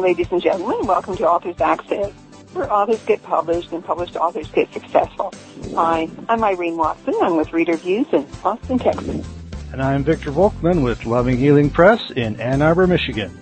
[0.00, 0.86] ladies and gentlemen.
[0.86, 2.12] Welcome to Authors Access,
[2.52, 5.32] where authors get published and published authors get successful.
[5.74, 7.14] Hi, I'm Irene Watson.
[7.22, 9.26] I'm with Reader Views in Austin, Texas.
[9.72, 13.36] And I'm Victor Volkman with Loving Healing Press in Ann Arbor, Michigan.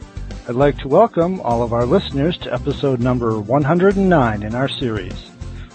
[0.48, 5.30] I'd like to welcome all of our listeners to episode number 109 in our series.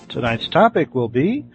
[0.09, 1.45] Tonight's topic will be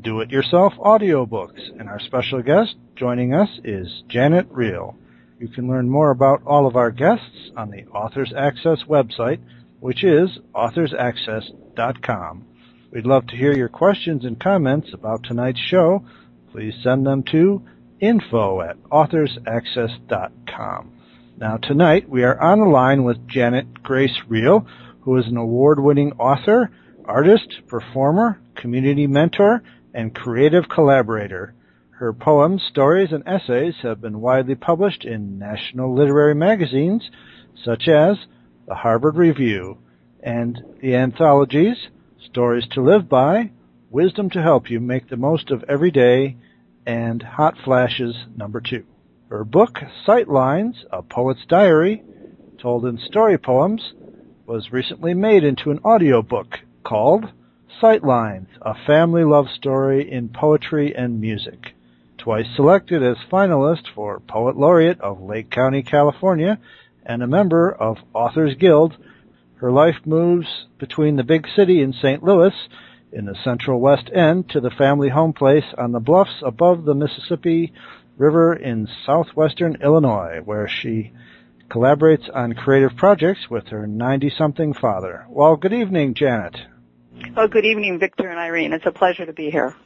[0.00, 4.96] do-it-yourself audiobooks, and our special guest joining us is Janet Riehl.
[5.38, 9.40] You can learn more about all of our guests on the Authors Access website,
[9.80, 12.44] which is authorsaccess.com.
[12.92, 16.04] We'd love to hear your questions and comments about tonight's show.
[16.52, 17.62] Please send them to
[17.98, 20.92] info at authorsaccess.com.
[21.36, 24.64] Now tonight we are on the line with Janet Grace Riehl,
[25.00, 26.70] who is an award-winning author,
[27.04, 31.52] artist, performer, community mentor, and creative collaborator.
[31.98, 37.08] Her poems, stories, and essays have been widely published in national literary magazines
[37.54, 38.16] such as
[38.66, 39.78] the Harvard Review
[40.20, 41.76] and the anthologies
[42.18, 43.52] Stories to Live By,
[43.90, 46.36] Wisdom to Help You Make the Most of Every Day,
[46.84, 48.84] and Hot Flashes number 2.
[49.28, 52.02] Her book, Sightlines, A Poet's Diary,
[52.58, 53.92] told in story poems,
[54.46, 57.30] was recently made into an audiobook called
[57.80, 61.74] Sightlines, A Family Love Story in Poetry and Music.
[62.24, 66.58] Twice selected as finalist for Poet Laureate of Lake County, California,
[67.04, 68.96] and a member of Authors Guild,
[69.56, 70.46] her life moves
[70.78, 72.24] between the big city in St.
[72.24, 72.54] Louis
[73.12, 76.94] in the central west end to the family home place on the bluffs above the
[76.94, 77.74] Mississippi
[78.16, 81.12] River in southwestern Illinois, where she
[81.68, 85.26] collaborates on creative projects with her 90-something father.
[85.28, 86.56] Well, good evening, Janet.
[87.36, 88.72] Well, good evening, Victor and Irene.
[88.72, 89.76] It's a pleasure to be here.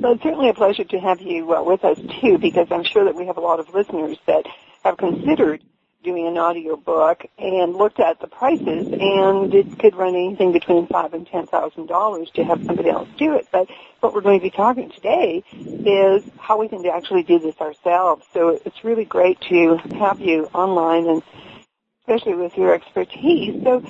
[0.00, 3.04] So it's certainly a pleasure to have you uh, with us too, because I'm sure
[3.04, 4.46] that we have a lot of listeners that
[4.82, 5.62] have considered
[6.02, 10.86] doing an audio book and looked at the prices and it could run anything between
[10.86, 13.46] five and ten thousand dollars to have somebody else do it.
[13.52, 13.68] But
[14.00, 18.26] what we're going to be talking today is how we can actually do this ourselves.
[18.32, 21.22] So it's really great to have you online and
[22.00, 23.62] especially with your expertise.
[23.62, 23.84] So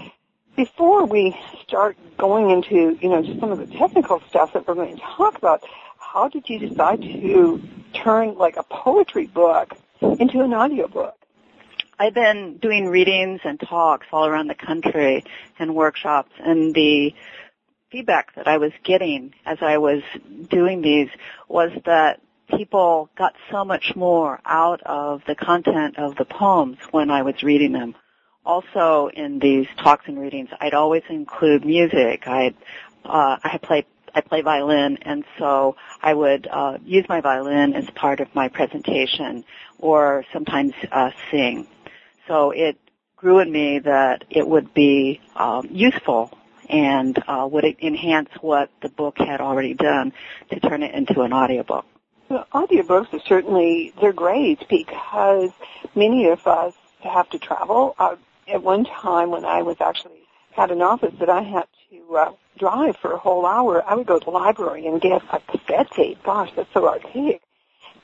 [0.61, 4.95] before we start going into, you know, some of the technical stuff that we're going
[4.95, 5.65] to talk about,
[5.99, 7.63] how did you decide to
[7.95, 11.17] turn like a poetry book into an audio book?
[11.99, 15.25] I've been doing readings and talks all around the country
[15.59, 17.15] and workshops and the
[17.91, 20.03] feedback that I was getting as I was
[20.51, 21.09] doing these
[21.49, 22.21] was that
[22.55, 27.43] people got so much more out of the content of the poems when I was
[27.43, 27.95] reading them.
[28.45, 32.27] Also in these talks and readings, I'd always include music.
[32.27, 32.55] I'd,
[33.05, 37.89] uh, I play I play violin, and so I would uh, use my violin as
[37.91, 39.45] part of my presentation,
[39.79, 41.69] or sometimes uh, sing.
[42.27, 42.77] So it
[43.17, 46.37] grew in me that it would be um, useful
[46.69, 50.13] and uh, would enhance what the book had already done
[50.51, 51.85] to turn it into an audiobook.
[52.29, 55.51] Well, audiobooks are certainly they're great because
[55.95, 57.95] many of us have to travel.
[57.99, 58.17] Uh,
[58.53, 60.23] at one time, when I was actually
[60.53, 64.07] had an office that I had to uh, drive for a whole hour, I would
[64.07, 66.23] go to the library and get a cassette tape.
[66.23, 67.41] Gosh, that's so archaic.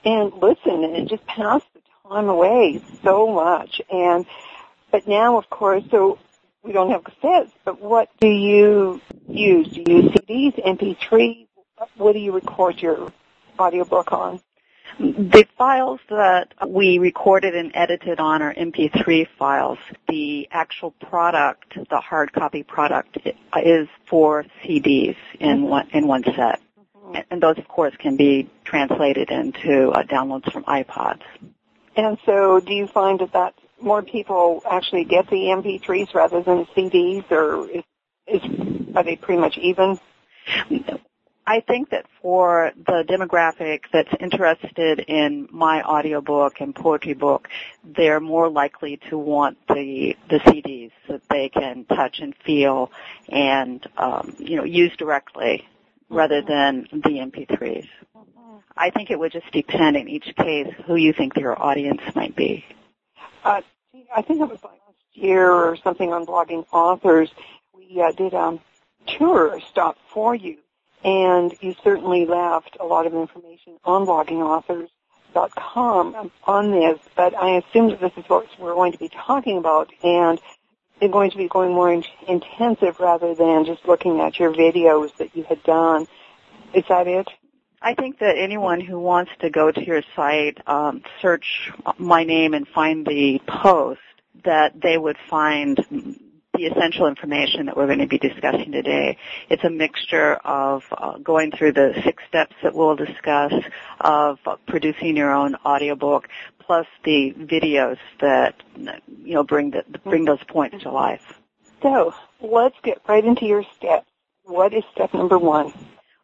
[0.04, 3.80] And listen, and it just passed the time away so much.
[3.90, 4.26] And
[4.90, 6.18] but now, of course, so
[6.62, 7.50] we don't have cassettes.
[7.64, 9.68] But what do you use?
[9.68, 11.46] Do you use CDs, MP3?
[11.96, 13.12] What do you record your
[13.58, 14.40] audiobook on?
[14.98, 19.78] The files that we recorded and edited on are MP3 files.
[20.08, 23.18] The actual product, the hard copy product,
[23.62, 27.16] is four CDs in one in one set, mm-hmm.
[27.30, 31.22] and those, of course, can be translated into uh, downloads from iPods.
[31.96, 36.58] And so do you find that that more people actually get the MP3s rather than
[36.58, 37.84] the CDs or is,
[38.26, 38.42] is,
[38.94, 39.98] are they pretty much even?
[41.48, 47.48] I think that for the demographic that's interested in my audiobook and poetry book,
[47.84, 52.90] they're more likely to want the the CDs that they can touch and feel
[53.28, 55.66] and um, you know use directly
[56.08, 57.88] rather than the MP3s.
[58.76, 62.36] I think it would just depend in each case who you think your audience might
[62.36, 62.64] be.
[63.44, 63.62] Uh,
[64.14, 64.76] I think it was last
[65.12, 67.30] year or something on blogging authors.
[67.72, 68.58] We uh, did a
[69.06, 70.58] tour stop for you,
[71.04, 76.98] and you certainly left a lot of information on bloggingauthors.com on this.
[77.14, 80.40] But I assume that this is what we're going to be talking about, and
[81.00, 85.16] it's going to be going more in- intensive rather than just looking at your videos
[85.18, 86.06] that you had done.
[86.74, 87.28] Is that it?
[87.80, 92.54] I think that anyone who wants to go to your site, um, search my name
[92.54, 94.00] and find the post,
[94.44, 96.16] that they would find
[96.56, 99.18] the essential information that we're going to be discussing today.
[99.48, 103.52] It's a mixture of uh, going through the six steps that we'll discuss,
[104.00, 106.28] of uh, producing your own audiobook,
[106.60, 111.40] plus the videos that you know bring the, bring those points to life.
[111.82, 114.06] So let's get right into your steps.
[114.44, 115.72] What is step number one?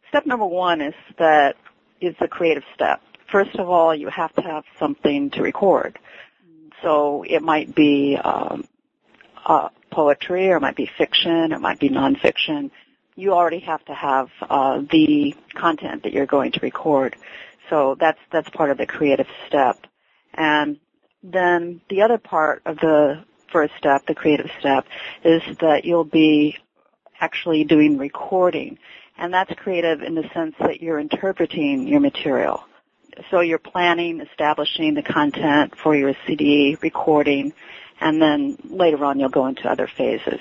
[0.09, 1.55] Step number one is that
[2.01, 3.01] is the creative step.
[3.31, 5.97] First of all, you have to have something to record.
[6.81, 8.65] So it might be um,
[9.45, 12.71] uh, poetry, or it might be fiction, or it might be nonfiction.
[13.15, 17.15] You already have to have uh, the content that you're going to record.
[17.69, 19.77] So that's that's part of the creative step.
[20.33, 20.79] And
[21.21, 24.85] then the other part of the first step, the creative step,
[25.23, 26.57] is that you'll be
[27.19, 28.79] actually doing recording.
[29.17, 32.63] And that's creative in the sense that you're interpreting your material.
[33.29, 37.53] So you're planning, establishing the content for your CD, recording,
[37.99, 40.39] and then later on you'll go into other phases.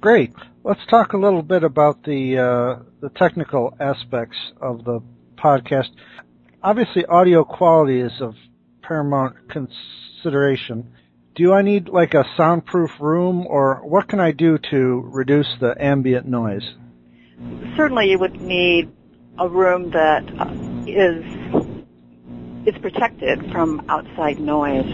[0.00, 0.32] Great.
[0.64, 5.00] Let's talk a little bit about the uh, the technical aspects of the
[5.36, 5.90] podcast.
[6.62, 8.34] Obviously, audio quality is of
[8.82, 10.92] paramount consideration.
[11.34, 15.74] Do I need like a soundproof room, or what can I do to reduce the
[15.80, 16.74] ambient noise?
[17.76, 18.90] Certainly, you would need
[19.38, 20.50] a room that uh,
[20.86, 21.24] is
[22.66, 24.86] is protected from outside noise.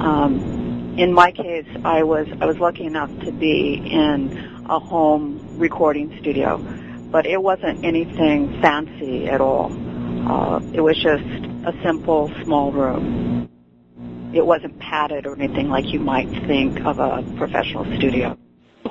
[0.00, 0.57] Um,
[0.98, 4.36] in my case, I was I was lucky enough to be in
[4.68, 6.58] a home recording studio,
[7.12, 9.70] but it wasn't anything fancy at all.
[10.28, 13.48] Uh, it was just a simple small room.
[14.34, 18.36] It wasn't padded or anything like you might think of a professional studio.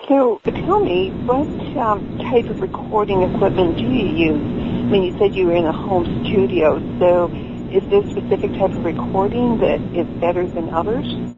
[0.07, 1.45] So tell me, what
[1.77, 4.41] um, type of recording equipment do you use?
[4.41, 7.27] I mean, you said you were in a home studio, so
[7.69, 11.35] is there a specific type of recording that is better than others?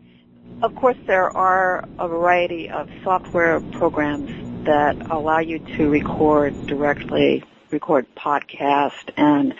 [0.61, 4.29] Of course, there are a variety of software programs
[4.65, 9.55] that allow you to record directly, record podcast, and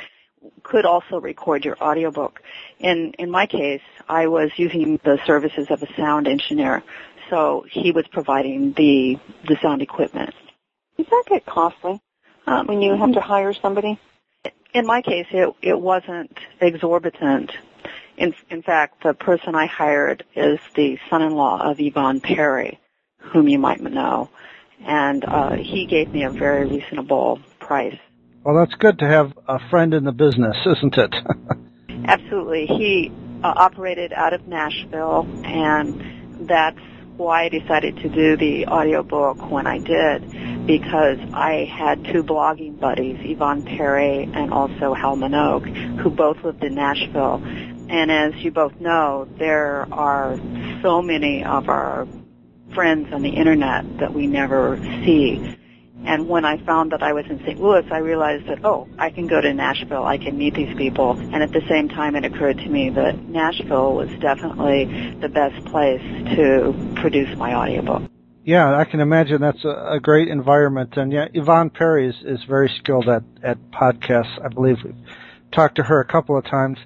[0.63, 2.41] could also record your audiobook.
[2.79, 6.83] In in my case, I was using the services of a sound engineer,
[7.29, 9.17] so he was providing the
[9.47, 10.33] the sound equipment.
[10.97, 12.01] Does that get costly
[12.45, 13.97] um, when you have to hire somebody?
[14.73, 17.51] In my case, it it wasn't exorbitant.
[18.19, 22.77] In in fact, the person I hired is the son-in-law of Yvonne Perry,
[23.17, 24.29] whom you might know,
[24.85, 27.97] and uh, he gave me a very reasonable price.
[28.43, 31.15] Well, that's good to have a friend in the business, isn't it?
[32.05, 32.65] Absolutely.
[32.65, 33.11] He
[33.41, 36.79] uh, operated out of Nashville, and that's
[37.19, 42.79] why I decided to do the audiobook when I did, because I had two blogging
[42.79, 47.43] buddies, Yvonne Perry and also Hal Manogue, who both lived in Nashville.
[47.89, 50.39] And as you both know, there are
[50.83, 52.07] so many of our
[52.75, 55.57] friends on the internet that we never see.
[56.05, 57.59] And when I found that I was in St.
[57.59, 61.17] Louis, I realized that, oh, I can go to Nashville, I can meet these people.
[61.17, 65.65] And at the same time, it occurred to me that Nashville was definitely the best
[65.65, 66.01] place
[66.35, 68.03] to produce my audiobook.
[68.45, 70.95] Yeah, I can imagine that's a, a great environment.
[70.95, 74.39] And yeah, Yvonne Perry is, is very skilled at, at podcasts.
[74.43, 74.95] I believe we've
[75.51, 76.77] talked to her a couple of times.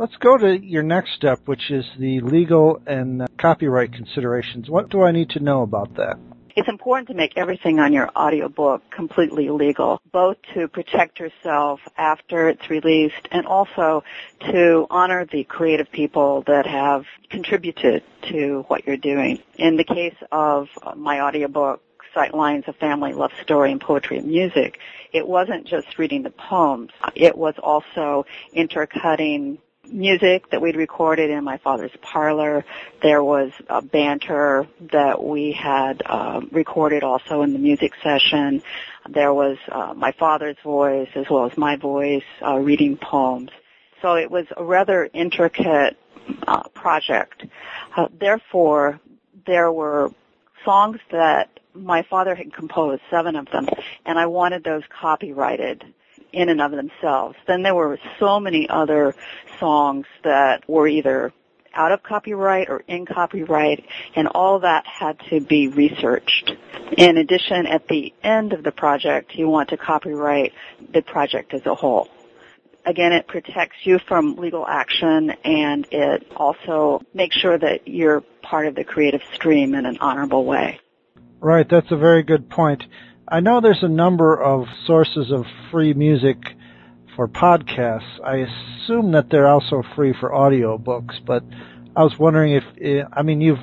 [0.00, 4.70] Let's go to your next step, which is the legal and uh, copyright considerations.
[4.70, 6.18] What do I need to know about that?
[6.56, 12.48] It's important to make everything on your audiobook completely legal, both to protect yourself after
[12.48, 14.02] it's released and also
[14.50, 19.38] to honor the creative people that have contributed to what you're doing.
[19.58, 21.82] In the case of my audiobook,
[22.16, 24.78] Sightlines, A Family Love Story and Poetry and Music,
[25.12, 26.90] it wasn't just reading the poems.
[27.14, 29.58] It was also intercutting
[29.92, 32.64] music that we'd recorded in my father's parlor.
[33.02, 38.62] There was a banter that we had uh, recorded also in the music session.
[39.08, 43.50] There was uh, my father's voice as well as my voice uh, reading poems.
[44.02, 45.96] So it was a rather intricate
[46.46, 47.44] uh, project.
[47.96, 49.00] Uh, therefore,
[49.46, 50.12] there were
[50.64, 53.68] songs that my father had composed, seven of them,
[54.04, 55.84] and I wanted those copyrighted
[56.32, 57.36] in and of themselves.
[57.46, 59.14] Then there were so many other
[59.58, 61.32] songs that were either
[61.74, 63.84] out of copyright or in copyright,
[64.16, 66.52] and all that had to be researched.
[66.96, 70.52] In addition, at the end of the project, you want to copyright
[70.92, 72.08] the project as a whole.
[72.84, 78.66] Again, it protects you from legal action and it also makes sure that you're part
[78.66, 80.80] of the creative stream in an honorable way.
[81.40, 82.84] Right, that's a very good point.
[83.30, 86.38] I know there's a number of sources of free music
[87.14, 88.18] for podcasts.
[88.24, 91.44] I assume that they're also free for audio books, but
[91.94, 93.60] I was wondering if, I mean, you've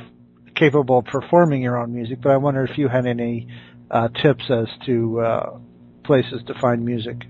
[0.55, 3.47] capable of performing your own music, but I wonder if you had any
[3.91, 5.59] uh, tips as to uh,
[6.03, 7.25] places to find music.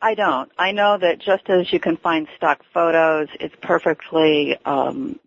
[0.00, 0.50] I don't.
[0.56, 5.18] I know that just as you can find stock photos, it's perfectly um,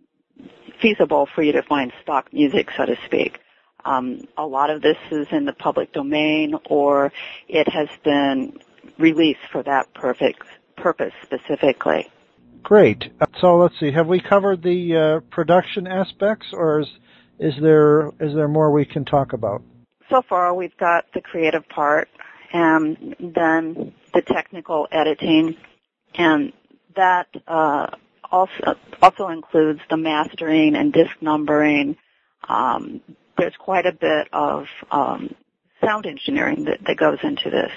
[0.81, 3.39] feasible for you to find stock music, so to speak.
[3.87, 7.13] Um, a lot of this is in the public domain, or
[7.47, 8.59] it has been
[8.97, 10.43] released for that perfect
[10.75, 12.09] purpose specifically.
[12.63, 13.09] Great.
[13.39, 13.91] So let's see.
[13.91, 16.87] Have we covered the uh, production aspects, or is
[17.39, 19.61] is there is there more we can talk about?
[20.09, 22.09] So far, we've got the creative part,
[22.51, 25.55] and then the technical editing,
[26.13, 26.51] and
[26.97, 27.87] that uh,
[28.29, 31.95] also also includes the mastering and disc numbering.
[32.49, 33.01] Um,
[33.37, 35.33] there's quite a bit of um,
[35.83, 37.71] sound engineering that, that goes into this,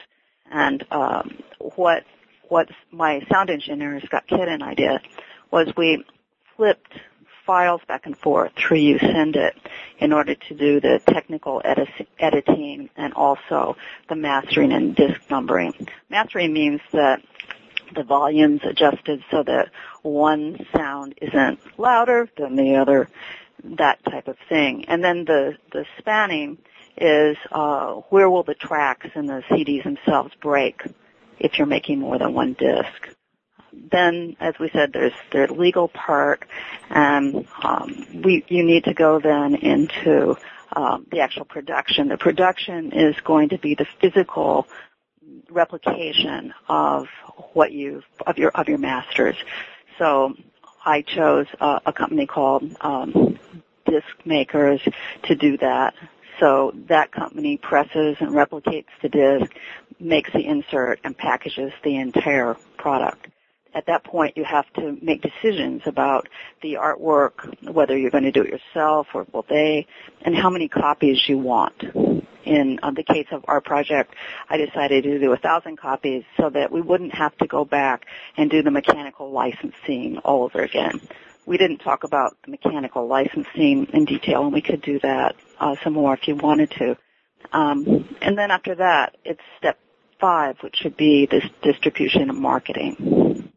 [0.51, 1.43] and um,
[1.77, 2.05] what
[2.49, 5.01] what my sound engineer Scott Kidden I did
[5.51, 6.05] was we
[6.57, 6.93] flipped
[7.47, 9.57] files back and forth through you send it
[9.99, 13.77] in order to do the technical edit- editing and also
[14.09, 15.73] the mastering and disc numbering.
[16.09, 17.23] Mastering means that
[17.95, 19.71] the volume's adjusted so that
[20.03, 23.09] one sound isn't louder than the other,
[23.77, 24.85] that type of thing.
[24.89, 26.59] And then the, the spanning
[26.97, 30.83] is uh, where will the tracks and the CDs themselves break
[31.39, 33.17] if you're making more than one disc.
[33.73, 36.45] Then, as we said, there's the legal part,
[36.91, 40.37] and um, we you need to go then into
[40.73, 42.09] um, the actual production.
[42.09, 44.67] The production is going to be the physical
[45.49, 47.07] replication of
[47.53, 49.37] what you of your of your masters.
[49.99, 50.35] So
[50.85, 53.39] I chose a, a company called um,
[53.87, 54.81] Disc Makers
[55.25, 55.95] to do that.
[56.39, 59.53] So that company presses and replicates the disc,
[59.99, 63.27] makes the insert, and packages the entire product.
[63.75, 66.29] At that point, you have to make decisions about
[66.63, 69.87] the artwork, whether you're going to do it yourself or will they,
[70.23, 72.20] and how many copies you want.
[72.45, 74.15] In uh, the case of our project,
[74.49, 78.07] I decided to do a thousand copies so that we wouldn't have to go back
[78.37, 81.01] and do the mechanical licensing all over again.
[81.47, 85.77] We didn't talk about the mechanical licensing in detail, and we could do that uh,
[85.83, 86.97] some more if you wanted to.
[87.53, 89.79] Um, and then after that, it's step
[90.21, 93.51] five, which should be this distribution and marketing.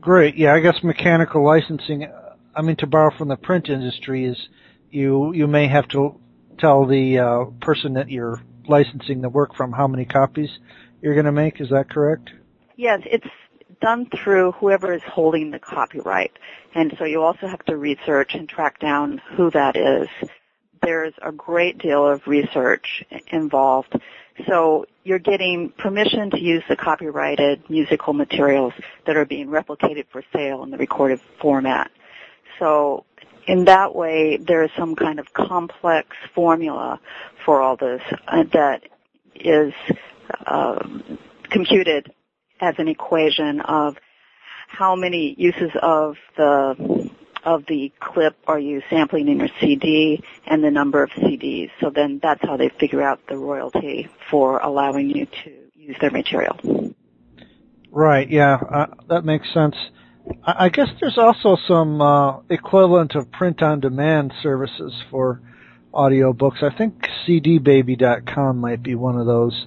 [0.00, 0.36] Great.
[0.36, 2.08] Yeah, I guess mechanical licensing.
[2.54, 4.48] I mean, to borrow from the print industry is
[4.90, 6.18] you you may have to
[6.58, 10.50] tell the uh, person that you're licensing the work from how many copies
[11.00, 11.60] you're going to make.
[11.60, 12.30] Is that correct?
[12.76, 13.26] Yes, it's
[13.80, 16.32] done through whoever is holding the copyright.
[16.74, 20.08] And so you also have to research and track down who that is.
[20.82, 23.98] There's a great deal of research involved.
[24.46, 28.74] So you're getting permission to use the copyrighted musical materials
[29.06, 31.90] that are being replicated for sale in the recorded format.
[32.58, 33.05] So
[33.46, 37.00] in that way, there is some kind of complex formula
[37.44, 38.82] for all this uh, that
[39.34, 39.72] is
[40.46, 40.86] uh,
[41.50, 42.12] computed
[42.60, 43.96] as an equation of
[44.68, 47.10] how many uses of the
[47.44, 51.70] of the clip are you sampling in your CD and the number of CDs.
[51.80, 56.10] So then that's how they figure out the royalty for allowing you to use their
[56.10, 56.92] material.
[57.92, 58.28] Right.
[58.28, 59.76] Yeah, uh, that makes sense.
[60.46, 65.40] I, guess there's also some uh, equivalent of print-on-demand services for
[65.92, 66.62] audiobooks.
[66.62, 69.66] I think CDBaby.com might be one of those.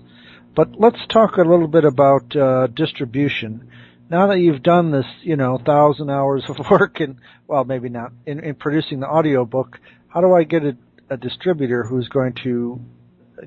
[0.56, 3.70] But let's talk a little bit about uh, distribution.
[4.10, 8.14] Now that you've done this, you know, thousand hours of work in, well, maybe not,
[8.26, 10.78] in, in producing the audiobook, how do I get a,
[11.10, 12.80] a distributor who's going to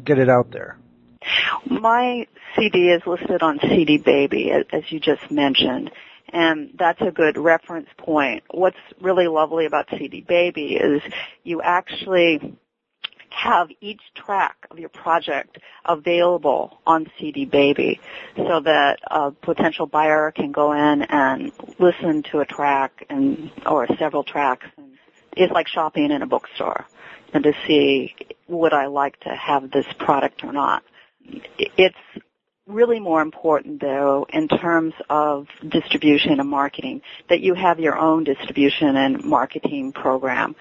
[0.05, 0.79] get it out there?
[1.65, 5.91] My CD is listed on CD Baby, as you just mentioned,
[6.33, 8.45] and that's a good reference point.
[8.51, 11.03] What's really lovely about CD Baby is
[11.45, 12.57] you actually
[13.31, 18.01] have each track of your project available on CD Baby
[18.37, 23.87] so that a potential buyer can go in and listen to a track and or
[23.99, 24.67] several tracks.
[25.35, 26.87] It's like shopping in a bookstore
[27.33, 28.15] and to see
[28.49, 30.83] would I like to have this product or not.
[31.59, 31.97] It's
[32.67, 38.25] really more important though in terms of distribution and marketing that you have your own
[38.25, 40.55] distribution and marketing program.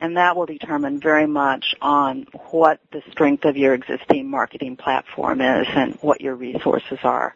[0.00, 5.40] And that will determine very much on what the strength of your existing marketing platform
[5.40, 7.34] is and what your resources are.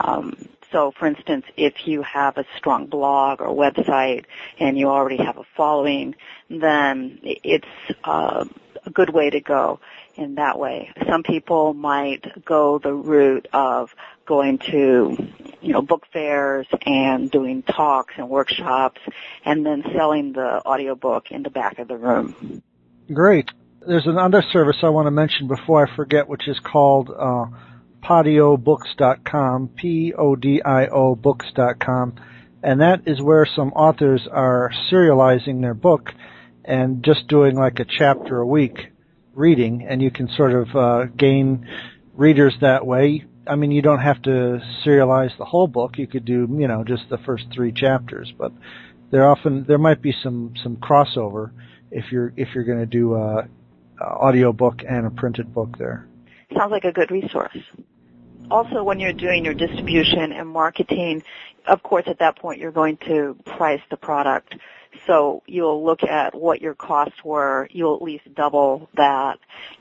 [0.00, 0.36] Um,
[0.70, 4.26] so for instance if you have a strong blog or website
[4.58, 6.14] and you already have a following
[6.50, 7.66] then it's
[8.04, 8.44] uh,
[8.84, 9.80] a good way to go
[10.16, 10.90] in that way.
[11.08, 13.94] Some people might go the route of
[14.26, 15.16] going to,
[15.60, 19.00] you know, book fairs and doing talks and workshops
[19.44, 22.62] and then selling the audiobook in the back of the room.
[23.12, 23.50] Great.
[23.86, 27.46] There's another service I want to mention before I forget, which is called uh,
[28.02, 32.14] podiobooks.com, P-O-D-I-O books.com,
[32.62, 36.12] and that is where some authors are serializing their book
[36.64, 38.88] and just doing like a chapter a week
[39.36, 41.68] reading, and you can sort of uh, gain
[42.14, 43.24] readers that way.
[43.46, 45.98] I mean, you don't have to serialize the whole book.
[45.98, 48.52] You could do, you know, just the first three chapters, but
[49.10, 51.52] there often there might be some some crossover
[51.92, 53.48] if you're if you're going to do a,
[54.00, 56.08] a audio book and a printed book there.
[56.56, 57.56] Sounds like a good resource.
[58.50, 61.22] Also, when you're doing your distribution and marketing,
[61.66, 64.54] of course, at that point you're going to price the product.
[65.06, 67.68] So you'll look at what your costs were.
[67.70, 69.38] You'll at least double that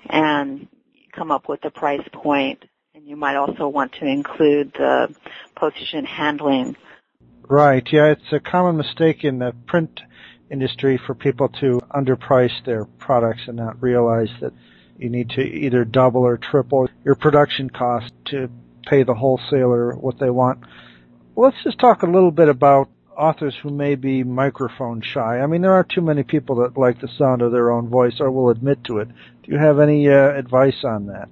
[0.09, 0.67] and
[1.13, 2.65] come up with the price point.
[2.93, 5.13] And you might also want to include the
[5.55, 6.75] postage and handling.
[7.47, 7.87] Right.
[7.91, 9.99] Yeah, it's a common mistake in the print
[10.49, 14.53] industry for people to underprice their products and not realize that
[14.97, 18.49] you need to either double or triple your production cost to
[18.85, 20.59] pay the wholesaler what they want.
[21.35, 25.39] Let's just talk a little bit about authors who may be microphone shy.
[25.39, 28.19] I mean, there aren't too many people that like the sound of their own voice
[28.19, 29.07] or will admit to it.
[29.43, 31.29] Do you have any uh, advice on that?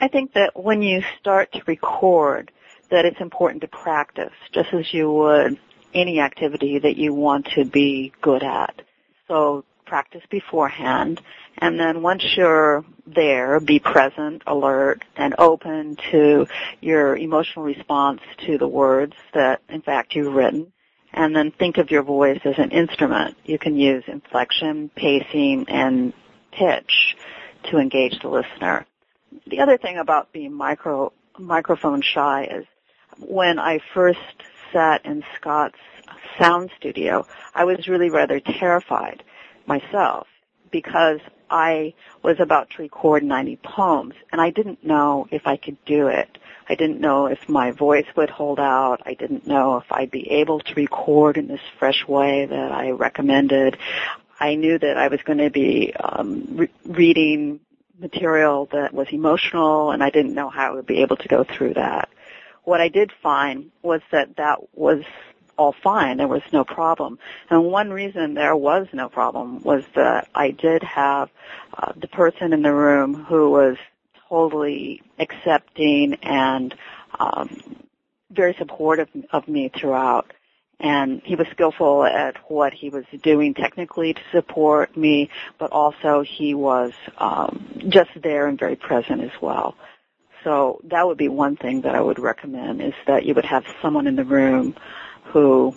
[0.00, 2.50] I think that when you start to record,
[2.90, 5.58] that it's important to practice, just as you would
[5.94, 8.82] any activity that you want to be good at.
[9.28, 11.20] So practice beforehand,
[11.58, 16.46] and then once you're there, be present, alert, and open to
[16.80, 20.72] your emotional response to the words that, in fact, you've written.
[21.12, 23.36] And then think of your voice as an instrument.
[23.44, 26.14] You can use inflection, pacing, and
[26.52, 27.16] pitch
[27.64, 28.86] to engage the listener.
[29.46, 32.66] The other thing about being micro, microphone shy is
[33.18, 34.18] when I first
[34.72, 35.78] sat in Scott's
[36.38, 39.22] sound studio, I was really rather terrified
[39.66, 40.26] myself
[40.72, 45.76] because I was about to record 90 poems and I didn't know if I could
[45.84, 46.38] do it.
[46.68, 49.02] I didn't know if my voice would hold out.
[49.04, 52.90] I didn't know if I'd be able to record in this fresh way that I
[52.90, 53.76] recommended.
[54.40, 57.60] I knew that I was going to be um, re- reading
[57.98, 61.44] material that was emotional and I didn't know how I would be able to go
[61.44, 62.08] through that.
[62.64, 65.04] What I did find was that that was
[65.56, 66.16] all fine.
[66.16, 67.18] There was no problem.
[67.50, 71.30] And one reason there was no problem was that I did have
[71.76, 73.76] uh, the person in the room who was
[74.28, 76.74] totally accepting and
[77.18, 77.84] um,
[78.30, 80.32] very supportive of me throughout.
[80.80, 86.22] And he was skillful at what he was doing technically to support me, but also
[86.22, 89.76] he was um, just there and very present as well.
[90.44, 93.64] So that would be one thing that I would recommend is that you would have
[93.80, 94.74] someone in the room
[95.32, 95.74] who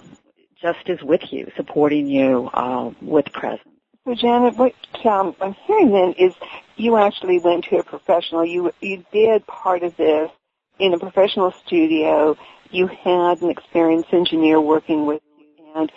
[0.61, 3.69] just is with you, supporting you uh, with presence.
[4.05, 4.73] So Janet, what
[5.05, 6.33] um, I'm hearing then is
[6.75, 8.45] you actually went to a professional.
[8.45, 10.29] You you did part of this
[10.77, 12.37] in a professional studio.
[12.69, 15.71] You had an experienced engineer working with you.
[15.75, 15.91] And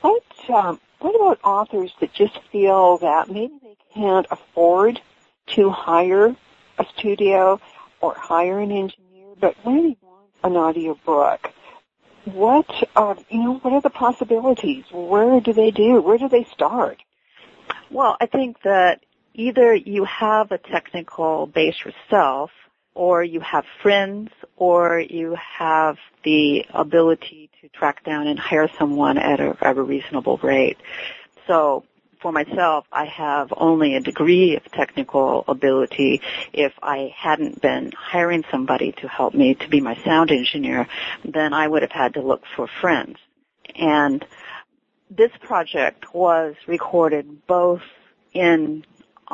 [0.00, 5.00] what um, what about authors that just feel that maybe they can't afford
[5.54, 6.34] to hire
[6.78, 7.60] a studio
[8.00, 11.52] or hire an engineer, but really want an audio book?
[12.32, 14.84] What are you know what are the possibilities?
[14.92, 16.00] Where do they do?
[16.00, 17.02] Where do they start?
[17.90, 19.00] Well, I think that
[19.34, 22.50] either you have a technical base yourself,
[22.94, 29.18] or you have friends, or you have the ability to track down and hire someone
[29.18, 30.76] at a, at a reasonable rate.
[31.46, 31.84] So
[32.20, 36.20] for myself, I have only a degree of technical ability.
[36.52, 40.88] If I hadn't been hiring somebody to help me to be my sound engineer,
[41.24, 43.18] then I would have had to look for friends.
[43.76, 44.24] And
[45.10, 47.82] this project was recorded both
[48.32, 48.84] in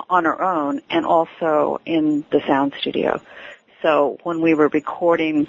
[0.09, 3.21] on our own and also in the sound studio.
[3.83, 5.47] So when we were recording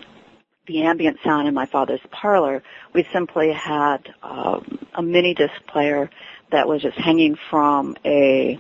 [0.67, 6.09] the ambient sound in my father's parlor, we simply had um, a mini disc player
[6.51, 8.59] that was just hanging from a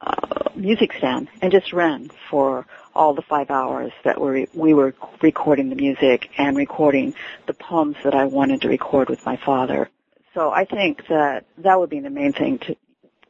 [0.00, 4.94] uh, music stand and just ran for all the five hours that we we were
[5.22, 7.14] recording the music and recording
[7.46, 9.88] the poems that I wanted to record with my father.
[10.34, 12.76] So I think that that would be the main thing to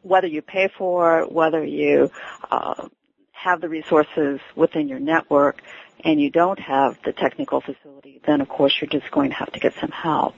[0.03, 2.11] whether you pay for whether you
[2.51, 2.89] uh,
[3.37, 5.63] have the resources within your network,
[6.05, 9.53] and you don't have the technical facility, then of course you're just going to have
[9.53, 10.35] to get some help.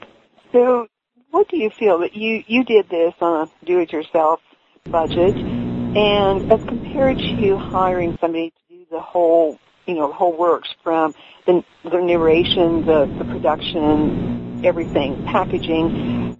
[0.52, 0.88] So
[1.30, 4.40] what do you feel that you you did this on a do-it-yourself
[4.86, 10.68] budget, and as compared to hiring somebody to do the whole you know whole works
[10.82, 11.14] from
[11.46, 16.36] the the narration, the the production, everything, packaging,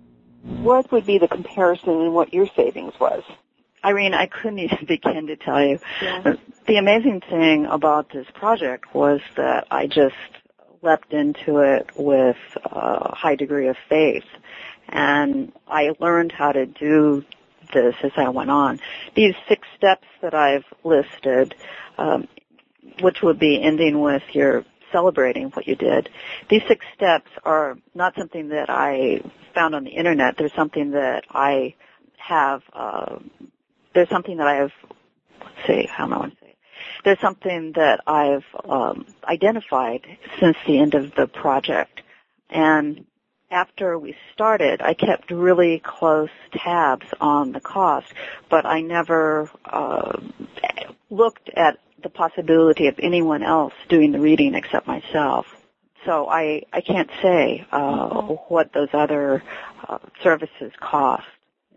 [0.62, 3.22] what would be the comparison and what your savings was?
[3.84, 5.78] Irene, I couldn't even begin to tell you.
[6.02, 6.34] Yeah.
[6.66, 10.14] The amazing thing about this project was that I just
[10.82, 14.24] leapt into it with a high degree of faith.
[14.88, 17.24] And I learned how to do
[17.72, 18.80] this as I went on.
[19.14, 21.54] These six steps that I've listed,
[21.98, 22.28] um,
[23.00, 26.08] which would be ending with your celebrating what you did.
[26.48, 29.20] These six steps are not something that I
[29.54, 30.36] found on the internet.
[30.38, 31.74] They're something that I
[32.16, 32.62] have.
[32.72, 33.18] Uh,
[33.94, 34.72] there's something that I have.
[35.40, 36.50] Let's see, how am I want to say?
[36.50, 36.56] It?
[37.04, 40.06] There's something that I've um, identified
[40.40, 42.02] since the end of the project,
[42.50, 43.04] and
[43.50, 48.06] after we started, I kept really close tabs on the cost,
[48.50, 50.20] but I never uh,
[51.10, 55.46] looked at the possibility of anyone else doing the reading except myself.
[56.04, 58.08] So I, I can't say uh,
[58.48, 59.42] what those other
[59.88, 61.26] uh, services cost.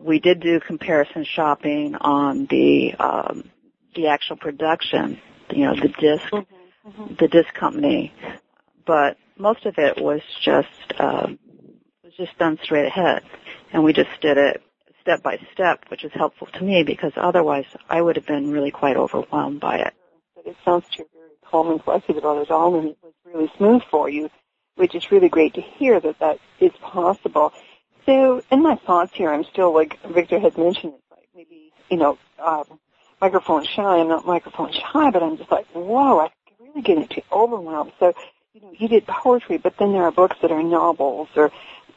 [0.02, 3.44] We did do comparison shopping on the um,
[3.94, 6.88] the actual production, you know, the disc, Mm-hmm.
[6.88, 7.14] Mm-hmm.
[7.20, 8.12] the disc company,
[8.84, 11.28] but most of it was just uh,
[12.02, 13.22] was just done straight ahead,
[13.72, 14.62] and we just did it
[15.00, 18.70] step by step, which is helpful to me because otherwise I would have been really
[18.70, 19.94] quite overwhelmed by it.
[20.34, 23.12] But it sounds to you very calm and collected about it all, and it was
[23.24, 24.30] really smooth for you,
[24.76, 27.52] which is really great to hear that that is possible.
[28.06, 32.18] So, in my thoughts here, I'm still like Victor had mentioned, like maybe you know,
[32.38, 32.64] um,
[33.20, 33.98] microphone shy.
[33.98, 37.92] I'm not microphone shy, but I'm just like, whoa, I really get into overwhelmed.
[38.00, 38.14] So,
[38.54, 41.52] you know, you did poetry, but then there are books that are novels, or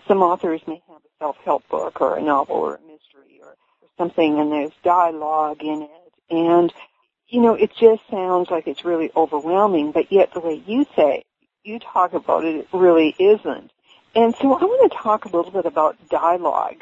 [0.08, 3.88] some authors may have a self-help book, or a novel, or a mystery, or, or
[3.98, 6.74] something, and there's dialogue in it, and
[7.28, 11.24] you know, it just sounds like it's really overwhelming, but yet the way you say,
[11.63, 13.72] you talk about it, it really isn't.
[14.15, 16.82] And so I want to talk a little bit about dialogue.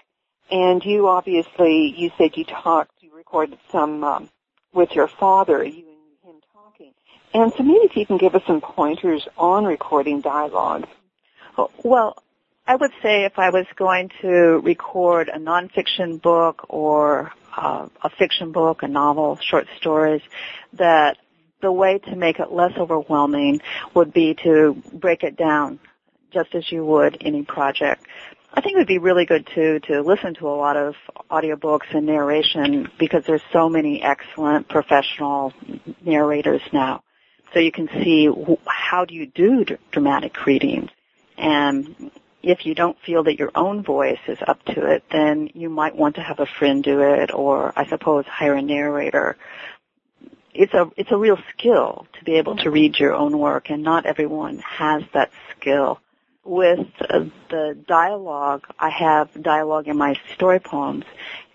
[0.52, 4.30] And you obviously, you said you talked, you recorded some um,
[4.72, 6.94] with your father, you and him talking.
[7.34, 10.88] And so maybe if you can give us some pointers on recording dialogue.
[11.84, 12.22] Well,
[12.68, 18.10] I would say if I was going to record a nonfiction book or uh, a
[18.12, 20.22] fiction book, a novel, short stories,
[20.74, 21.18] that
[21.62, 23.62] the way to make it less overwhelming
[23.96, 25.80] would be to break it down
[26.34, 28.06] just as you would any project.
[28.56, 30.96] I think it would be really good too to listen to a lot of
[31.32, 35.54] audiobooks and narration because there's so many excellent professional
[36.06, 37.04] narrators now.
[37.54, 38.30] So you can see
[38.68, 40.92] how do you do dramatic readings.
[41.38, 42.12] And
[42.44, 45.96] if you don't feel that your own voice is up to it, then you might
[45.96, 49.36] want to have a friend do it or I suppose hire a narrator.
[50.54, 53.82] It's a, it's a real skill to be able to read your own work and
[53.82, 56.00] not everyone has that skill.
[56.46, 61.06] With uh, the dialogue, I have dialogue in my story poems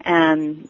[0.01, 0.69] and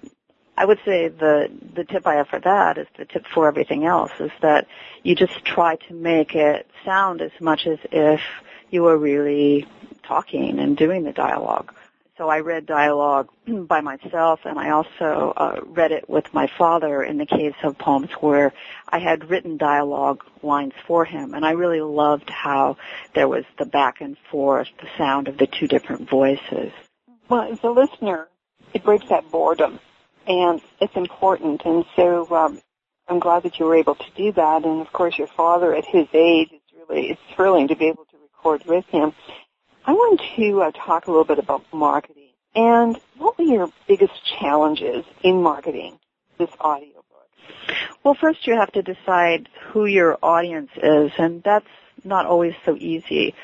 [0.59, 3.85] I would say the the tip I have for that is the tip for everything
[3.85, 4.67] else is that
[5.05, 8.21] you just try to make it sound as much as if
[8.71, 9.69] you were really
[10.03, 11.73] talking and doing the dialogue.
[12.19, 17.03] So I read dialogue by myself and I also uh, read it with my father
[17.03, 18.53] in the case of poems where
[18.89, 22.77] I had written dialogue lines for him and I really loved how
[23.15, 26.73] there was the back and forth, the sound of the two different voices.
[27.29, 28.29] Well, as a listener,
[28.73, 29.81] it breaks that boredom,
[30.27, 31.63] and it's important.
[31.65, 32.61] And so um,
[33.07, 34.65] I'm glad that you were able to do that.
[34.65, 38.07] And of course, your father at his age, it's really it's thrilling to be able
[38.07, 39.13] to record with him.
[39.85, 42.29] I want to uh, talk a little bit about marketing.
[42.55, 45.99] And what were your biggest challenges in marketing
[46.39, 47.05] this audiobook?
[48.03, 51.67] Well, first you have to decide who your audience is, and that's
[52.05, 53.35] not always so easy.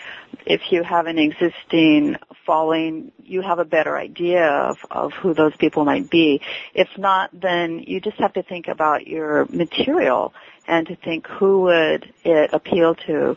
[0.46, 2.16] If you have an existing
[2.46, 6.40] following, you have a better idea of, of who those people might be.
[6.74, 10.34] If not, then you just have to think about your material
[10.66, 13.36] and to think who would it appeal to.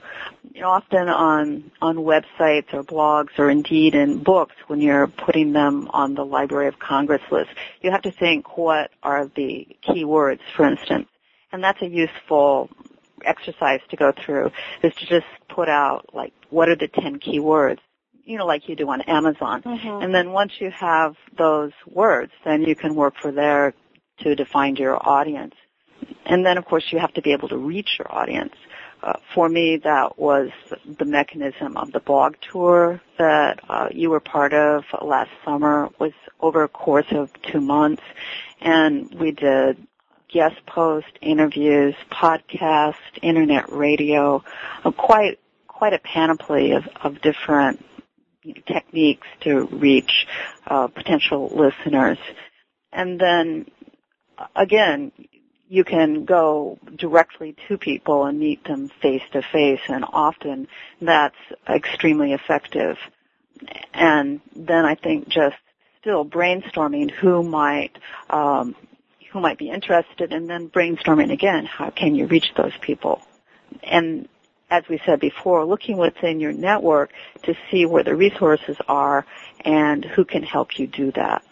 [0.54, 5.54] You know, often on on websites or blogs or indeed in books, when you're putting
[5.54, 10.40] them on the Library of Congress list, you have to think what are the keywords,
[10.56, 11.08] for instance,
[11.52, 12.70] and that's a useful
[13.26, 14.52] exercise to go through
[14.84, 17.80] is to just put out like what are the 10 keywords
[18.26, 20.04] you know like you do on Amazon Mhm.
[20.04, 23.74] and then once you have those words then you can work for there
[24.20, 25.56] to define your audience
[26.26, 28.54] and then of course you have to be able to reach your audience.
[29.04, 30.50] Uh, for me that was
[30.98, 35.86] the mechanism of the blog tour that uh, you were part of last summer.
[35.86, 38.04] It was over a course of two months.
[38.60, 39.78] And we did
[40.30, 44.44] guest post interviews, podcast, internet radio,
[44.84, 47.86] uh, quite quite a panoply of, of different
[48.66, 50.26] techniques to reach
[50.66, 52.18] uh, potential listeners.
[52.92, 53.68] And then
[54.56, 55.12] again,
[55.70, 60.68] you can go directly to people and meet them face to face and often
[61.02, 61.36] that's
[61.68, 62.98] extremely effective.
[63.94, 65.56] And then I think just
[66.00, 67.98] still brainstorming who might,
[68.30, 68.76] um,
[69.32, 73.22] who might be interested and then brainstorming again, how can you reach those people?
[73.84, 74.30] And
[74.70, 77.12] as we said before, looking within your network
[77.44, 79.26] to see where the resources are
[79.66, 81.44] and who can help you do that.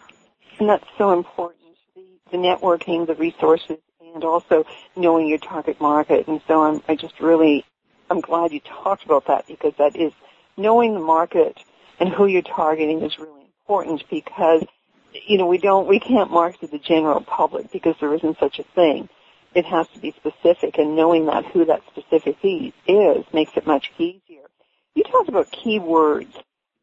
[0.58, 1.60] And that's so important.
[1.94, 3.76] The, the networking, the resources,
[4.16, 4.64] and also
[4.96, 6.26] knowing your target market.
[6.26, 7.64] And so I'm, I just really,
[8.10, 10.12] I'm glad you talked about that because that is
[10.56, 11.62] knowing the market
[12.00, 14.64] and who you're targeting is really important because,
[15.12, 18.58] you know, we don't, we can't market to the general public because there isn't such
[18.58, 19.08] a thing.
[19.54, 23.92] It has to be specific and knowing that who that specific is makes it much
[23.98, 24.48] easier.
[24.94, 26.34] You talked about keywords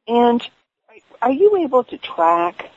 [0.08, 0.42] and
[1.22, 2.70] are you able to track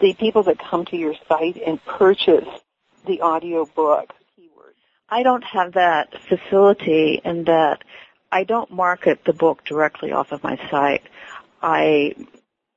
[0.00, 2.46] the people that come to your site and purchase
[3.06, 4.12] the audio book?
[5.08, 7.84] I don't have that facility in that
[8.30, 11.02] I don't market the book directly off of my site.
[11.62, 12.14] I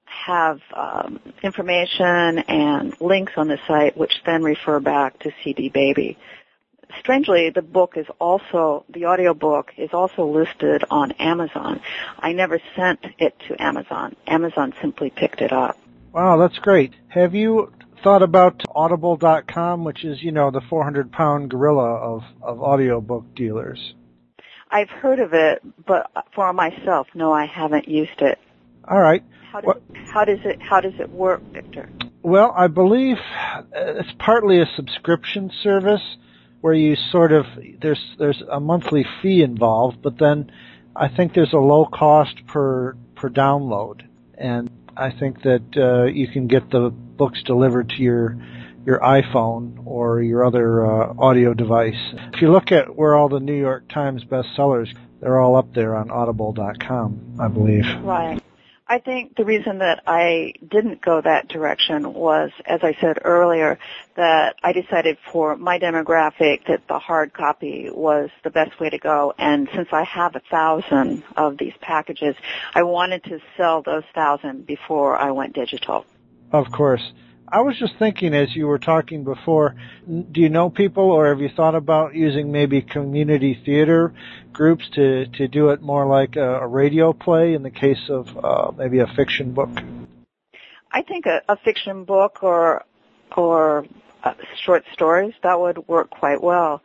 [0.06, 6.18] have um, information and links on the site which then refer back to CD Baby.
[7.00, 11.82] Strangely, the book is also, the audio book is also listed on Amazon.
[12.20, 14.16] I never sent it to Amazon.
[14.26, 15.78] Amazon simply picked it up.
[16.12, 16.94] Wow, that's great.
[17.10, 17.72] Have you
[18.04, 23.94] thought about audible.com, which is, you know, the 400 pound gorilla of, of audiobook dealers?
[24.72, 28.38] I've heard of it, but for myself, no, I haven't used it.
[28.88, 29.24] All right.
[29.52, 29.76] How does,
[30.14, 31.90] how does it how does it work, Victor?
[32.22, 36.04] Well, I believe uh, it's partly a subscription service
[36.62, 37.46] where you sort of
[37.82, 40.52] there's there's a monthly fee involved, but then
[40.96, 44.04] I think there's a low cost per per download,
[44.38, 48.38] and I think that uh, you can get the books delivered to your
[48.86, 52.14] your iPhone or your other uh, audio device.
[52.34, 54.88] If you look at where all the New York Times bestsellers,
[55.22, 57.86] they're all up there on Audible.com, I believe.
[58.04, 58.39] Right.
[58.92, 63.78] I think the reason that I didn't go that direction was, as I said earlier,
[64.16, 68.98] that I decided for my demographic that the hard copy was the best way to
[68.98, 69.36] go.
[69.38, 72.36] And since I have a thousand of these packages,
[72.74, 76.08] I wanted to sell those thousand before I went digital.
[76.52, 77.14] Of course.
[77.52, 79.76] I was just thinking as you were talking before,
[80.08, 84.14] do you know people or have you thought about using maybe community theater
[84.54, 88.28] groups to, to do it more like a, a radio play in the case of
[88.38, 89.70] uh, maybe a fiction book?
[90.92, 92.84] I think a, a fiction book or
[93.36, 93.86] or
[94.24, 94.34] uh,
[94.64, 96.82] short stories that would work quite well.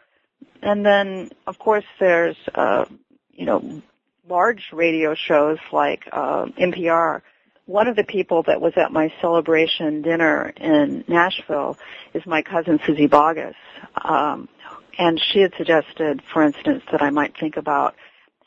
[0.62, 2.84] And then, of course, there's uh,
[3.32, 3.82] you know
[4.28, 7.22] large radio shows like uh, NPR
[7.66, 11.78] one of the people that was at my celebration dinner in Nashville
[12.12, 13.54] is my cousin Suzy Bogguss.
[13.96, 14.48] Um,
[14.98, 17.94] and she had suggested, for instance, that I might think about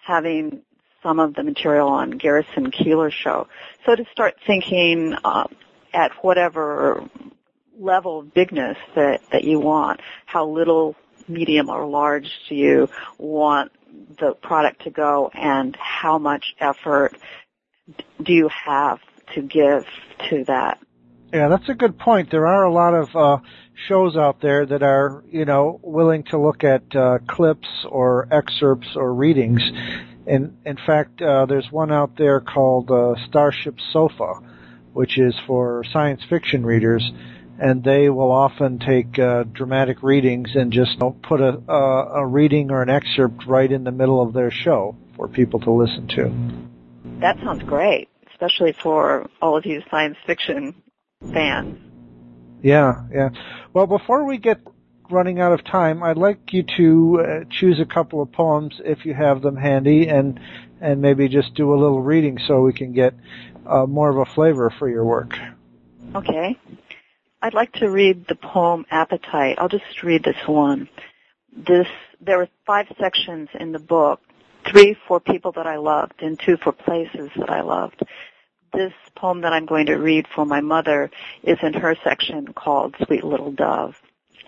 [0.02, 0.62] having
[1.04, 3.48] some of the material on Garrison Keillor's show.
[3.86, 5.48] So to start thinking uh,
[5.94, 7.04] at whatever
[7.78, 10.96] level of bigness that, that you want, how little,
[11.28, 13.72] medium, or large do you want
[14.20, 17.14] the product to go and how much effort
[18.22, 19.00] do you have
[19.34, 19.86] to give
[20.30, 20.80] to that?
[21.34, 22.32] Yeah, that's a good point.
[22.32, 23.38] There are a lot of uh,
[23.88, 28.88] shows out there that are, you know, willing to look at uh, clips or excerpts
[28.96, 29.62] or readings.
[30.26, 34.36] And in fact, uh, there's one out there called uh, Starship Sofa,
[34.94, 37.04] which is for science fiction readers,
[37.60, 42.22] and they will often take uh, dramatic readings and just you know, put a, a,
[42.22, 45.72] a reading or an excerpt right in the middle of their show for people to
[45.72, 47.20] listen to.
[47.20, 50.76] That sounds great especially for all of you science fiction
[51.34, 51.80] fans.
[52.62, 53.30] Yeah, yeah.
[53.74, 54.60] Well, before we get
[55.10, 59.06] running out of time, I'd like you to uh, choose a couple of poems if
[59.06, 60.40] you have them handy, and
[60.80, 63.16] and maybe just do a little reading so we can get
[63.66, 65.34] uh, more of a flavor for your work.
[66.16, 66.58] Okay.
[67.42, 69.58] I'd like to read the poem Appetite.
[69.60, 70.90] I'll just read this one.
[71.56, 71.88] This
[72.22, 74.22] there were five sections in the book,
[74.70, 78.04] three for people that I loved and two for places that I loved.
[78.74, 81.10] This poem that I'm going to read for my mother
[81.44, 83.96] is in her section called Sweet Little Dove.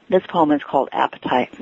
[0.10, 1.56] This poem is called Appetite.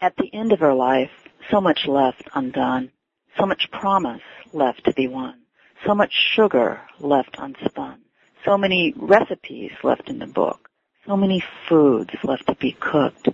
[0.00, 1.10] At the end of her life,
[1.50, 2.90] so much left undone,
[3.38, 5.40] so much promise left to be won,
[5.86, 7.98] so much sugar left unspun,
[8.44, 10.68] so many recipes left in the book,
[11.06, 13.28] so many foods left to be cooked,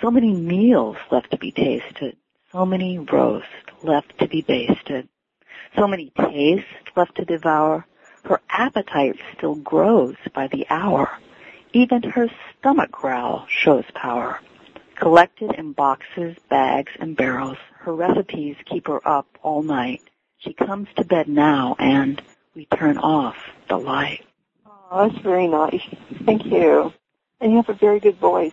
[0.00, 2.16] so many meals left to be tasted,
[2.52, 3.48] so many roasts
[3.82, 5.08] left to be basted,
[5.76, 7.86] so many tastes left to devour.
[8.24, 11.10] Her appetite still grows by the hour.
[11.72, 14.40] Even her stomach growl shows power.
[14.96, 20.02] Collected in boxes, bags, and barrels, her recipes keep her up all night.
[20.38, 22.20] She comes to bed now and
[22.54, 23.36] we turn off
[23.68, 24.24] the light.
[24.66, 25.82] Oh, that's very nice.
[26.26, 26.92] Thank you.
[27.40, 28.52] And you have a very good voice.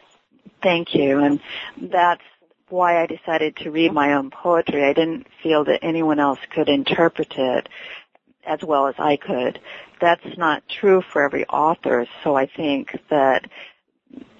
[0.61, 1.19] Thank you.
[1.19, 1.39] And
[1.81, 2.21] that's
[2.69, 4.83] why I decided to read my own poetry.
[4.83, 7.69] I didn't feel that anyone else could interpret it
[8.45, 9.59] as well as I could.
[9.99, 13.49] That's not true for every author, so I think that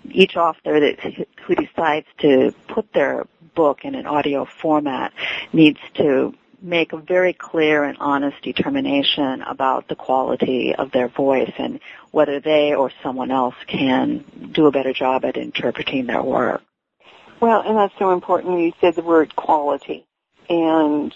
[0.10, 1.00] each author that
[1.46, 5.14] who decides to put their book in an audio format
[5.52, 11.52] needs to make a very clear and honest determination about the quality of their voice
[11.58, 11.80] and
[12.12, 16.62] whether they or someone else can do a better job at interpreting their work.
[17.40, 18.60] Well, and that's so important.
[18.60, 20.06] You said the word quality,
[20.50, 21.14] and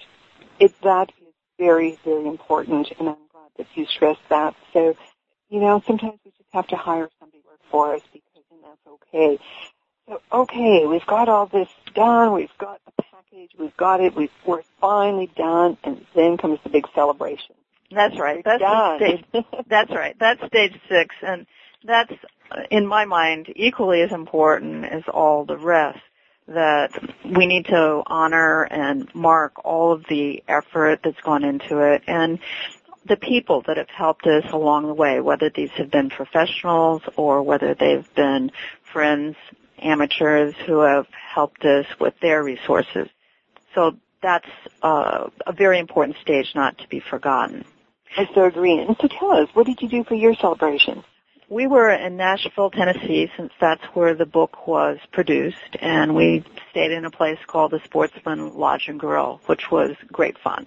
[0.60, 2.92] it that is very, very important.
[3.00, 4.56] And I'm glad that you stressed that.
[4.74, 4.96] So,
[5.50, 8.60] you know, sometimes we just have to hire somebody to work for us because, and
[8.64, 9.40] that's okay.
[10.08, 12.34] So, okay, we've got all this done.
[12.34, 13.52] We've got the package.
[13.58, 14.16] We've got it.
[14.16, 17.56] We've, we're finally done, and then comes the big celebration.
[17.92, 18.44] That's right.
[18.46, 19.00] That's done.
[19.00, 19.46] stage.
[19.68, 20.16] That's right.
[20.20, 21.46] That's stage six, and
[21.84, 22.14] that's
[22.70, 26.00] in my mind equally as important as all the rest
[26.48, 26.92] that
[27.24, 32.40] we need to honor and mark all of the effort that's gone into it and
[33.06, 37.42] the people that have helped us along the way, whether these have been professionals or
[37.42, 38.52] whether they've been
[38.94, 39.36] friends,
[39.80, 43.08] amateurs who have helped us with their resources.
[43.74, 44.48] So that's
[44.84, 47.66] uh, a very important stage not to be forgotten.
[48.16, 48.78] I so agree.
[48.78, 51.04] And so tell us, what did you do for your celebration?
[51.52, 56.92] We were in Nashville, Tennessee, since that's where the book was produced, and we stayed
[56.92, 60.66] in a place called the Sportsman Lodge and Grill, which was great fun.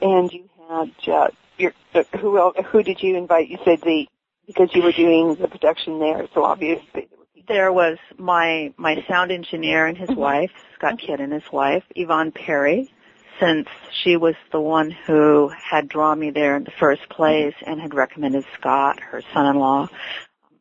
[0.00, 3.48] And you had uh, your uh, who else, who did you invite?
[3.48, 4.06] You said the
[4.46, 7.08] because you were doing the production there, so obviously
[7.48, 12.30] there was my my sound engineer and his wife, Scott Kidd and his wife, Yvonne
[12.30, 12.92] Perry,
[13.40, 13.68] since
[14.02, 17.94] she was the one who had drawn me there in the first place and had
[17.94, 19.88] recommended Scott, her son-in-law.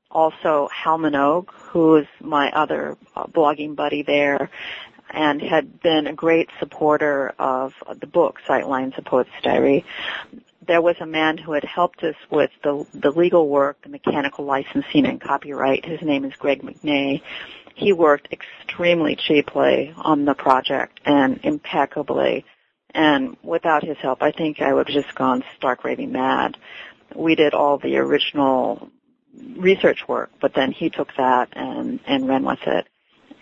[0.09, 4.49] Also Hal Manogue, who is my other uh, blogging buddy there
[5.11, 9.85] and had been a great supporter of the book, Sightlines, A Poet's Diary.
[10.67, 14.45] There was a man who had helped us with the, the legal work, the mechanical
[14.45, 15.85] licensing and copyright.
[15.85, 17.21] His name is Greg McNay
[17.79, 22.45] he worked extremely cheaply on the project and impeccably.
[22.93, 26.57] And without his help, I think I would have just gone stark raving mad.
[27.15, 28.89] We did all the original
[29.57, 32.87] research work, but then he took that and, and ran with it.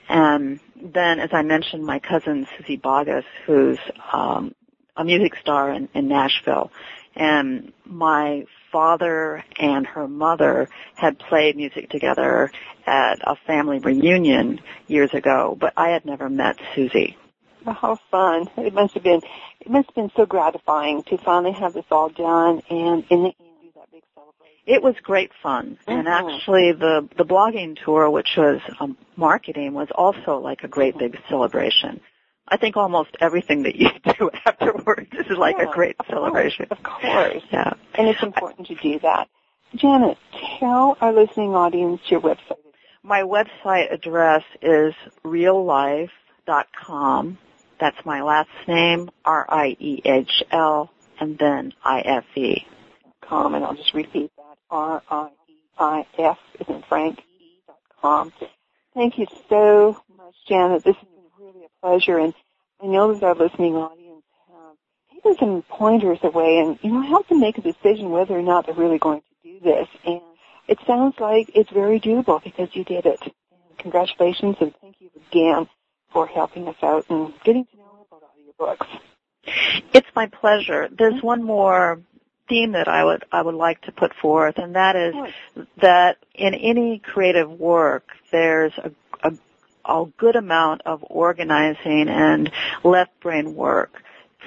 [0.10, 3.80] And then, as I mentioned, my cousin Suzy Bogguss, who's
[4.14, 4.54] um,
[4.96, 6.72] a music star in, in Nashville,
[7.16, 12.52] and my father and her mother had played music together
[12.86, 17.18] at a family reunion years ago, but I had never met Suzy.
[17.74, 18.50] How fun.
[18.58, 19.22] It must have been,
[19.60, 23.34] it must have been so gratifying to finally have this all done and in the
[23.40, 24.64] end do that big celebration.
[24.66, 25.78] It was great fun.
[25.82, 25.92] Mm-hmm.
[25.92, 30.98] And actually the, the blogging tour, which was um, marketing, was also like a great
[30.98, 32.00] big celebration.
[32.48, 36.68] I think almost everything that you do afterwards is like yeah, a great celebration.
[36.72, 37.44] Of course.
[37.52, 37.74] Yeah.
[37.96, 39.28] And it's important to do that.
[39.76, 40.18] Janet,
[40.60, 42.64] tell our listening audience your website.
[43.04, 44.94] My website address is
[45.26, 47.38] riehlife.com
[47.80, 52.66] that's my last name, R-I-E-H-L, and then I-F-E.
[53.22, 57.22] Com, and I'll just repeat that, R-I-E-I-F is in Frank,
[58.02, 58.32] com.
[58.94, 60.84] Thank you so much, Janet.
[60.84, 62.34] This has been really a pleasure, and
[62.82, 64.78] I know that our listening audience have
[65.14, 68.66] taken some pointers away and, you know, help them make a decision whether or not
[68.66, 69.88] they're really going to do this.
[70.06, 70.22] And
[70.68, 73.20] it sounds like it's very doable because you did it.
[73.22, 75.68] And congratulations, and thank you again
[76.18, 78.88] for helping us out and getting to know about all your books.
[79.94, 80.90] It's my pleasure.
[80.90, 82.02] There's one more
[82.50, 85.14] theme that I would I would like to put forth, and that is
[85.80, 88.92] that in any creative work, there's a,
[89.30, 89.34] a,
[89.86, 92.52] a good amount of organizing and
[92.84, 94.02] left brain work.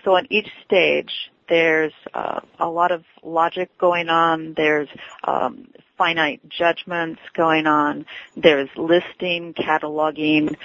[0.05, 1.13] So at each stage,
[1.49, 4.55] there's uh, a lot of logic going on.
[4.57, 4.89] There's
[5.23, 8.07] um, finite judgments going on.
[8.37, 10.57] There's listing, cataloging,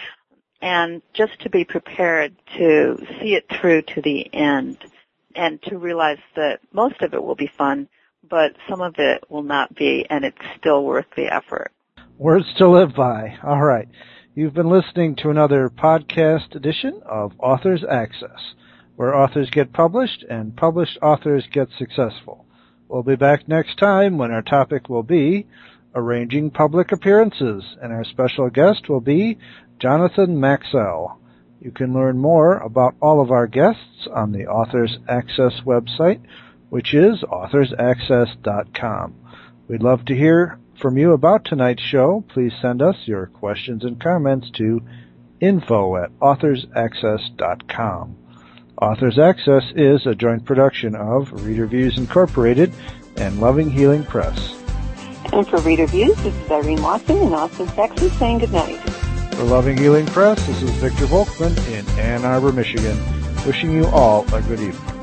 [0.65, 4.79] and just to be prepared to see it through to the end
[5.35, 7.87] and to realize that most of it will be fun,
[8.27, 11.71] but some of it will not be, and it's still worth the effort.
[12.17, 13.37] Words to live by.
[13.43, 13.87] All right.
[14.33, 18.55] You've been listening to another podcast edition of Authors Access,
[18.95, 22.43] where authors get published and published authors get successful.
[22.87, 25.45] We'll be back next time when our topic will be
[25.95, 29.37] arranging public appearances, and our special guest will be
[29.79, 31.19] Jonathan Maxwell.
[31.59, 36.21] You can learn more about all of our guests on the Authors Access website,
[36.69, 39.15] which is authorsaccess.com.
[39.67, 42.23] We'd love to hear from you about tonight's show.
[42.29, 44.81] Please send us your questions and comments to
[45.39, 48.17] info at authorsaccess.com.
[48.81, 52.73] Authors Access is a joint production of Reader Views Incorporated
[53.15, 54.53] and Loving Healing Press.
[55.31, 58.94] And for Reader Views, this is Irene Watson in Austin, Texas, saying goodnight.
[59.35, 62.97] For Loving Healing Press, this is Victor Volkman in Ann Arbor, Michigan,
[63.45, 64.94] wishing you all a good evening.